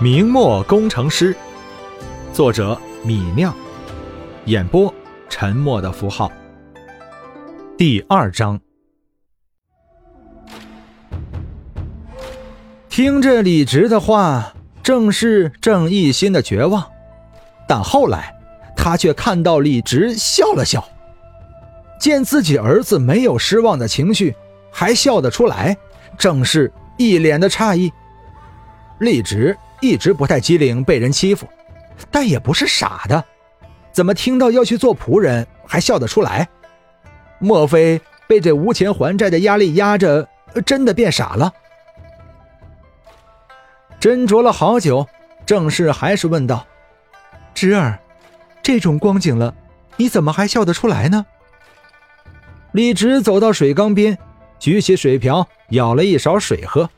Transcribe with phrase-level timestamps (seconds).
[0.00, 1.34] 明末工程师，
[2.32, 3.52] 作者米酿，
[4.44, 4.94] 演播
[5.28, 6.30] 沉默的符号。
[7.76, 8.60] 第二章，
[12.88, 16.88] 听着李直的话，正是正一心的绝望，
[17.66, 18.32] 但后来
[18.76, 20.88] 他却看到李直笑了笑，
[21.98, 24.36] 见自己儿子没有失望的情绪，
[24.70, 25.76] 还笑得出来，
[26.16, 27.92] 正是一脸的诧异。
[29.00, 29.58] 李直。
[29.80, 31.46] 一直不太机灵，被人欺负，
[32.10, 33.24] 但也不是傻的。
[33.92, 36.48] 怎么听到要去做仆人，还笑得出来？
[37.38, 40.28] 莫非被这无钱还债的压力压着，
[40.66, 41.52] 真的变傻了？
[44.00, 45.06] 斟酌了好久，
[45.44, 46.66] 郑氏还是问道
[47.54, 47.98] ：“侄儿，
[48.62, 49.54] 这种光景了，
[49.96, 51.26] 你怎么还笑得出来呢？”
[52.72, 54.16] 李直走到水缸边，
[54.58, 56.88] 举起水瓢舀了一勺水喝，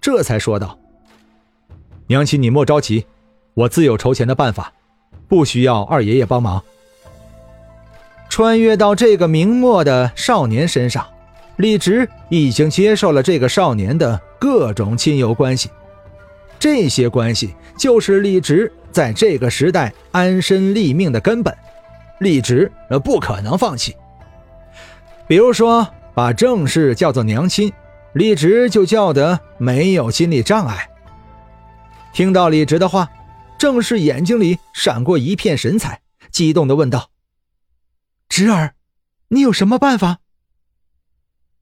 [0.00, 0.78] 这才说道。
[2.08, 3.04] 娘亲，你莫着急，
[3.54, 4.72] 我自有筹钱的办法，
[5.26, 6.62] 不需要二爷爷帮忙。
[8.28, 11.04] 穿越到这个明末的少年身上，
[11.56, 15.68] 李直已经接受了这个少年的各种亲友关系，
[16.58, 21.52] 这些关系就是李直在这个时代安身立命的根本，
[22.20, 22.70] 李直
[23.02, 23.96] 不可能放弃。
[25.26, 27.72] 比如说，把郑氏叫做娘亲，
[28.12, 30.88] 李直就叫得没有心理障碍。
[32.16, 33.10] 听到李直的话，
[33.58, 36.00] 郑氏眼睛里闪过一片神采，
[36.30, 37.10] 激动的问道
[38.26, 38.74] ：“侄儿，
[39.28, 40.20] 你有什么办法？”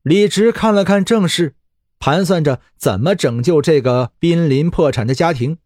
[0.05, 1.57] 李直看了看郑氏，
[1.99, 5.59] 盘算着怎么拯救这个濒临破产的家庭。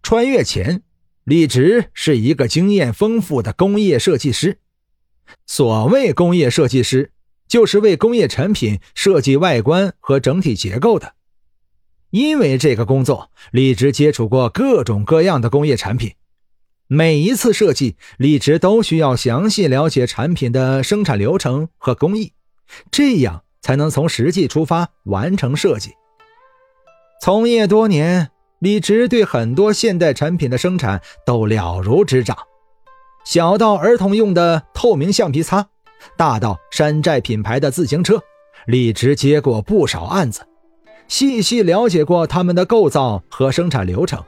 [0.00, 0.84] 穿越前，
[1.24, 4.60] 李直是一个经验丰富的工业设计师。
[5.44, 7.10] 所谓工业设计师，
[7.48, 11.16] 就是为工业产品设计外观和整体结构的。
[12.10, 16.12] 因为这个工作，李直接触过各种各样的工业产品。
[16.88, 22.32] 每一次设计，李直都需要详细了解产品的生产流程和工艺，
[22.90, 25.92] 这样才能从实际出发完成设计。
[27.22, 32.36] 从业多年，李直对很多现代产品的生产都了如指掌，
[33.24, 35.68] 小到儿童用的透明橡皮擦，
[36.16, 38.20] 大到山寨品牌的自行车，
[38.66, 40.44] 李直接过不少案子。
[41.10, 44.22] 细细了解过他们的构造和生产流程。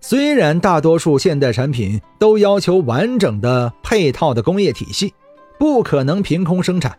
[0.00, 5.12] 虽然大多数现代产品都要求完整的配套的工业体系，
[5.58, 6.96] 不可能凭空生产，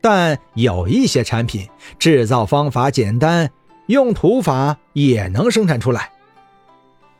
[0.00, 3.50] 但有一些产品制造方法简单，
[3.86, 6.12] 用土法也能生产出来。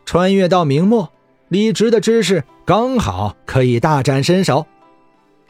[0.04, 1.10] 穿越到明末，
[1.48, 4.66] 李直的知识刚好可以大展身手。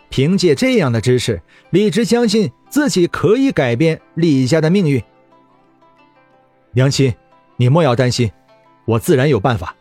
[0.08, 1.40] 凭借这样的知识，
[1.70, 5.02] 李直相信自己可以改变李家的命运。
[6.72, 7.14] 娘亲，
[7.56, 8.30] 你莫要担心，
[8.84, 9.74] 我自然有办法。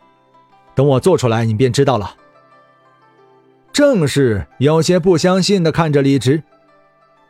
[0.73, 2.15] 等我做出来，你便知道了。
[3.71, 6.41] 正是有些不相信的看着李直，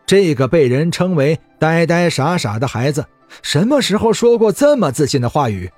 [0.05, 3.05] 这个被人称为呆呆傻傻的孩子，
[3.41, 5.71] 什么时候说过这么自信的话语？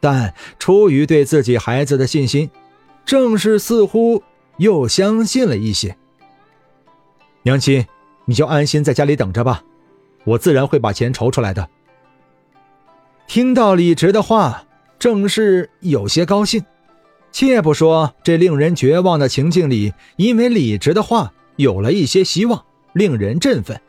[0.00, 2.50] 但出于对自己孩子的信心，
[3.04, 4.22] 正是似乎
[4.56, 5.96] 又相信了一些。
[7.42, 7.86] 娘亲，
[8.24, 9.62] 你就安心在家里等着吧，
[10.24, 11.68] 我自然会把钱筹出来的。
[13.26, 14.64] 听到李直的话，
[14.98, 16.64] 正是有些高兴。
[17.30, 23.80] 且不说这令人绝望的情境里，因为李直的话有了一些希望，令人振奋。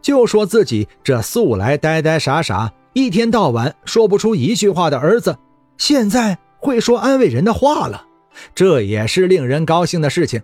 [0.00, 5.38] 就说自己这素来呆呆傻傻、一天到晚说不出一句话的儿子，
[5.76, 8.06] 现在会说安慰人的话了，
[8.54, 10.42] 这也是令人高兴的事情。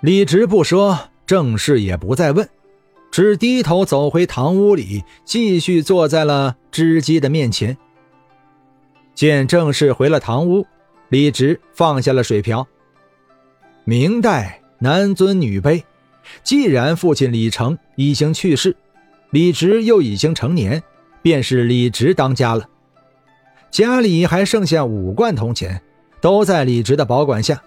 [0.00, 2.48] 李直不说，郑氏也不再问，
[3.10, 7.76] 只低头走回堂屋里，继续坐在了织机的面前。
[9.14, 10.66] 见郑氏回了堂屋，
[11.08, 12.66] 李直放下了水瓢。
[13.84, 15.82] 明代男尊女卑，
[16.44, 18.76] 既然父亲李成已经去世，
[19.30, 20.82] 李直又已经成年，
[21.22, 22.68] 便是李直当家了。
[23.70, 25.80] 家里还剩下五贯铜钱，
[26.20, 27.62] 都在李直的保管下。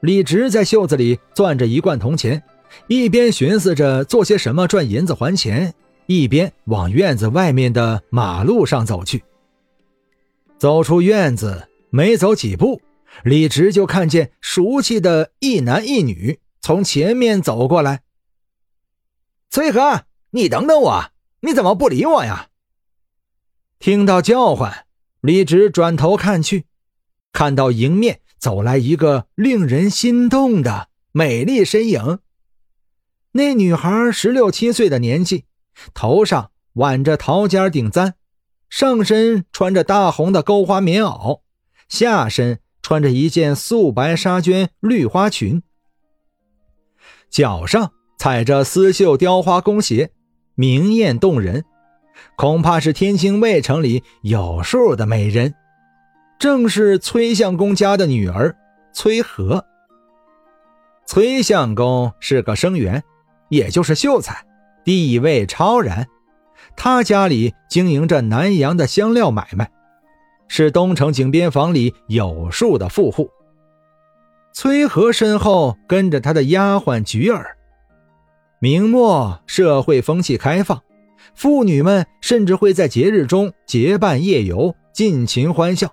[0.00, 2.42] 李直在袖子里攥着一罐铜钱，
[2.86, 5.74] 一边寻思着做些什么赚银子还钱，
[6.06, 9.24] 一边往院子外面的马路上走去。
[10.56, 12.80] 走出院子，没走几步，
[13.24, 18.02] 李直就看见熟悉的一男一女从前面走过来。
[19.50, 21.04] 崔和，你等等我，
[21.40, 22.48] 你怎么不理我呀？
[23.80, 24.86] 听到叫唤，
[25.22, 26.66] 李直转头看去，
[27.32, 28.20] 看到迎面。
[28.38, 32.18] 走来一个令人心动的美丽身影。
[33.32, 35.44] 那女孩十六七岁的年纪，
[35.94, 38.14] 头上挽着桃尖顶簪，
[38.70, 41.40] 上身穿着大红的钩花棉袄，
[41.88, 45.62] 下身穿着一件素白纱绢绿花裙，
[47.30, 50.10] 脚上踩着丝绣雕花弓鞋，
[50.54, 51.64] 明艳动人，
[52.36, 55.54] 恐怕是天津卫城里有数的美人。
[56.38, 58.54] 正是崔相公家的女儿
[58.92, 59.64] 崔和。
[61.04, 63.02] 崔相公是个生员，
[63.48, 64.44] 也就是秀才，
[64.84, 66.06] 地位超然。
[66.76, 69.68] 他家里经营着南阳的香料买卖，
[70.46, 73.30] 是东城井边房里有数的富户。
[74.52, 77.56] 崔和身后跟着他的丫鬟菊儿。
[78.60, 80.82] 明末社会风气开放，
[81.34, 85.92] 妇女们甚至会在节日中结伴夜游，尽情欢笑。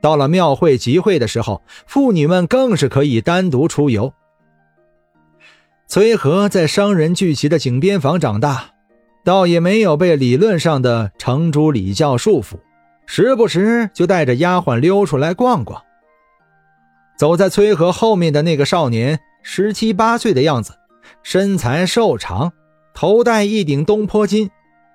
[0.00, 4.12] 到了庙会集会的时候，妇女们更是可以单独出游。
[5.86, 8.70] 崔和在商人聚集的井边房长大，
[9.24, 12.58] 倒也没有被理论上的程朱礼教束缚，
[13.06, 15.82] 时不时就带着丫鬟溜出来逛逛。
[17.18, 20.74] 走在崔和后面的那个少年，十七八岁的样子，
[21.22, 22.52] 身材瘦长，
[22.94, 24.50] 头戴一顶东坡巾，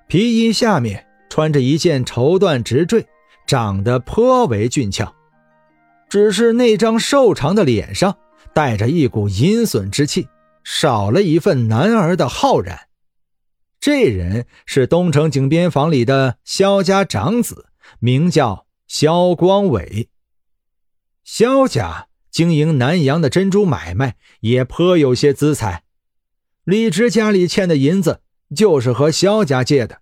[0.07, 3.05] 皮衣下面穿着一件绸缎直坠。
[3.45, 5.13] 长得颇为俊俏，
[6.09, 8.17] 只是那张瘦长的脸上
[8.53, 10.27] 带着一股阴损之气，
[10.63, 12.87] 少了一份男儿的浩然。
[13.79, 17.65] 这人是东城井边房里的萧家长子，
[17.99, 20.09] 名叫萧光伟。
[21.23, 25.83] 萧家经营南阳的珍珠买卖，也颇有些资财。
[26.63, 28.21] 李直家里欠的银子，
[28.55, 30.01] 就是和萧家借的。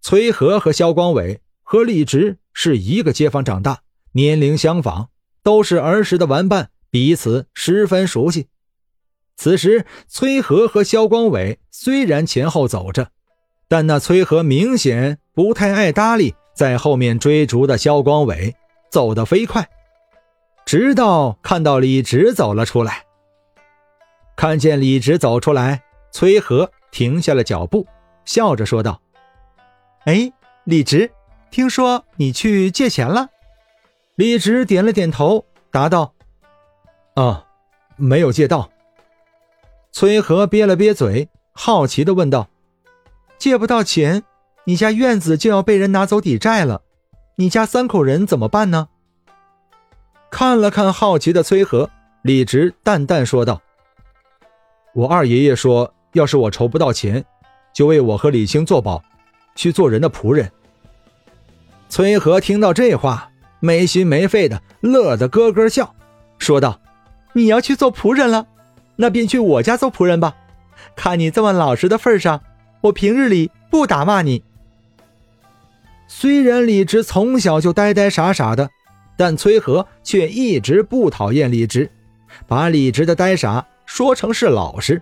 [0.00, 1.40] 崔和和萧光伟。
[1.64, 3.80] 和李直是一个街坊长大，
[4.12, 5.08] 年龄相仿，
[5.42, 8.48] 都是儿时的玩伴，彼此十分熟悉。
[9.36, 13.10] 此时，崔和和肖光伟虽然前后走着，
[13.66, 18.54] 但那崔和明显不太爱搭理在后面追逐的肖光伟，
[18.90, 19.68] 走得飞快。
[20.66, 23.04] 直到看到李直走了出来，
[24.36, 25.82] 看见李直走出来，
[26.12, 27.86] 崔和停下了脚步，
[28.24, 29.00] 笑着说道
[30.04, 30.30] ：“哎，
[30.64, 31.10] 李直。”
[31.54, 33.28] 听说你去借钱了，
[34.16, 36.12] 李直点了点头，答道
[37.14, 37.44] ：“啊，
[37.94, 38.72] 没有借到。”
[39.92, 42.48] 崔和憋了憋嘴，好奇的问道
[43.38, 44.24] ：“借不到钱，
[44.64, 46.82] 你家院子就要被人拿走抵债了，
[47.36, 48.88] 你家三口人怎么办呢？”
[50.32, 51.88] 看了看好奇的崔和，
[52.22, 53.62] 李直淡淡说道
[54.92, 57.24] ：“我二爷爷说，要是我筹不到钱，
[57.72, 59.00] 就为我和李青做保，
[59.54, 60.50] 去做人的仆人。”
[61.94, 63.30] 崔和听到这话，
[63.60, 65.94] 没心没肺的乐得咯咯笑，
[66.40, 66.80] 说道
[67.34, 68.48] ：“你要去做仆人了，
[68.96, 70.34] 那便去我家做仆人吧。
[70.96, 72.42] 看你这么老实的份上，
[72.80, 74.42] 我平日里不打骂你。”
[76.08, 78.68] 虽然李直从小就呆呆傻傻的，
[79.16, 81.88] 但崔和却一直不讨厌李直，
[82.48, 85.00] 把李直的呆傻说成是老实。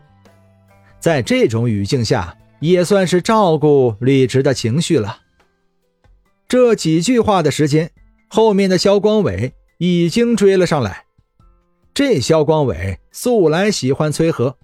[1.00, 5.21] 在这种语境下，也算是照顾李直的情绪了。
[6.53, 7.91] 这几句话的时间，
[8.29, 11.07] 后面的肖光伟已经追了上来。
[11.95, 14.59] 这肖光伟素来喜欢崔和，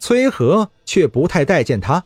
[0.00, 2.02] 崔和却不太待见他。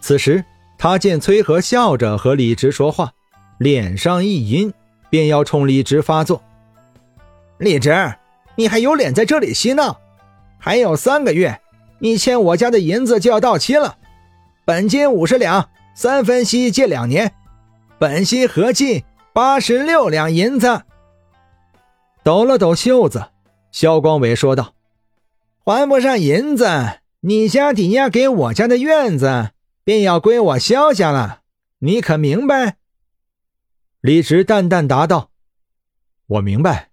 [0.00, 0.44] 此时
[0.76, 3.12] 他见崔和笑着和李直说话，
[3.58, 4.74] 脸上一阴，
[5.08, 6.42] 便要冲李直发作。
[7.58, 8.12] 李直，
[8.56, 10.00] 你还有脸在这里嬉闹？
[10.58, 11.60] 还有三个月，
[12.00, 13.98] 你欠我家的银子就要到期了，
[14.64, 17.32] 本金五十两，三分息，借两年。
[17.98, 20.82] 本息合计八十六两银子。
[22.22, 23.30] 抖了抖袖子，
[23.72, 24.74] 肖光伟说道
[25.64, 26.66] ：“还不上银子，
[27.20, 29.50] 你家抵押给我家的院子
[29.82, 31.40] 便要归我肖家了，
[31.80, 32.76] 你可明白？”
[34.00, 35.30] 李直淡淡答道
[36.26, 36.90] ：“我明白。”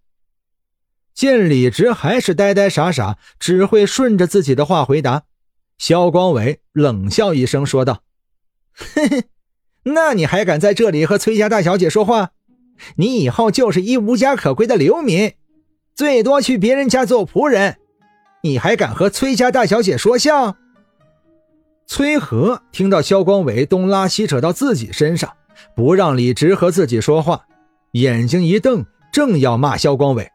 [1.13, 5.23] 见李直还是呆呆傻傻，只会顺着自己的话回答，
[5.77, 8.01] 肖光伟冷笑一声说道
[8.73, 9.23] ：“嘿嘿。”
[9.87, 12.31] 那你还敢在这里和崔家大小姐说话？
[12.97, 15.33] 你以后就是一无家可归的流民，
[15.93, 17.77] 最多去别人家做仆人。
[18.41, 20.57] 你还敢和崔家大小姐说笑？
[21.87, 25.31] 崔和听到肖光伟东拉西扯到自己身上，
[25.75, 27.45] 不让李直和自己说话，
[27.91, 30.29] 眼睛一瞪，正要骂肖光伟，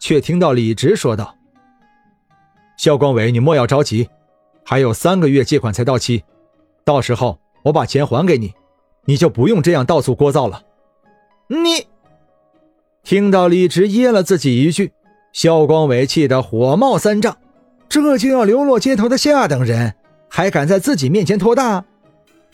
[0.00, 1.36] 却听到李直说道
[2.76, 4.10] ：“肖光伟，你莫要着急，
[4.64, 6.24] 还有三个月借款才到期，
[6.84, 8.52] 到时候我把钱还给你。”
[9.10, 10.62] 你就不用这样到处聒噪了。
[11.48, 11.88] 你
[13.02, 14.92] 听到李直噎了自己一句，
[15.32, 17.36] 肖光伟气得火冒三丈。
[17.88, 19.96] 这就要流落街头的下等人，
[20.28, 21.84] 还敢在自己面前托大？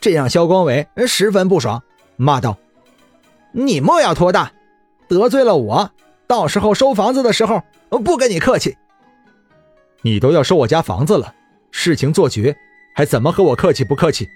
[0.00, 1.82] 这让肖光伟十分不爽，
[2.16, 2.56] 骂道
[3.52, 4.50] ：“你莫要托大，
[5.08, 5.90] 得罪了我，
[6.26, 7.62] 到时候收房子的时候
[8.02, 8.74] 不跟你客气。
[10.00, 11.34] 你都要收我家房子了，
[11.70, 12.56] 事情做绝，
[12.94, 14.26] 还怎么和我客气不客气？”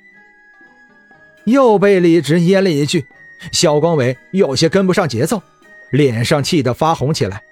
[1.44, 3.06] 又被李直噎了一句，
[3.52, 5.42] 肖光伟有些跟不上节奏，
[5.90, 7.42] 脸上气得发红起来。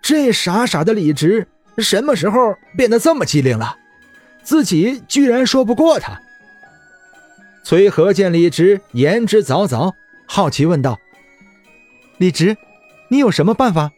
[0.00, 1.46] 这傻傻的李直
[1.78, 3.76] 什么时候变得这么机灵了？
[4.42, 6.20] 自己居然说不过他。
[7.64, 9.92] 崔和见李直言之凿凿，
[10.26, 10.98] 好奇问道
[12.18, 12.56] ：“李直，
[13.08, 13.92] 你有什么办法？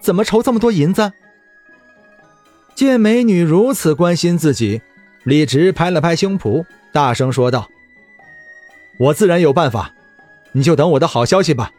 [0.00, 1.12] 怎么筹这么多银子？”
[2.76, 4.80] 见美女如此关心自己，
[5.24, 7.68] 李直拍了拍胸脯，大声说道
[8.98, 9.92] ：“我自然有办法，
[10.52, 11.72] 你就等我的好消息吧。”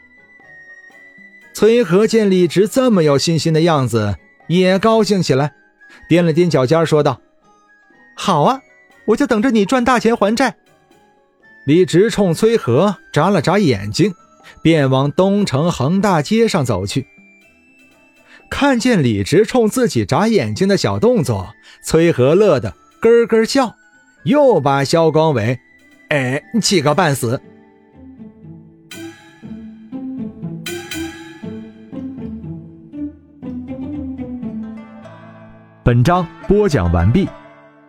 [1.54, 4.16] 崔和见李直这么有信心的样子，
[4.48, 5.54] 也高兴起来，
[6.10, 7.20] 踮了踮脚尖，说道
[8.16, 8.62] ：“好啊，
[9.06, 10.56] 我就等着你赚大钱还债。”
[11.66, 14.16] 李直冲崔和眨了眨眼睛，
[14.62, 17.08] 便往东城恒大街上走去。
[18.50, 23.76] 看见李直冲自己眨眼睛的小动作，崔和乐得咯咯笑，
[24.24, 25.60] 又把肖光伟，
[26.10, 27.40] 哎，气个半死。
[35.84, 37.28] 本章播讲完毕，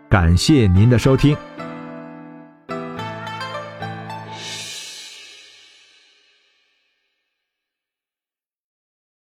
[0.09, 1.37] 感谢您的收听。